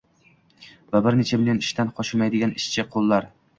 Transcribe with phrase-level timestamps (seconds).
[0.95, 3.33] va bir necha million ishdan qochmaydigan ishchi qo‘llar.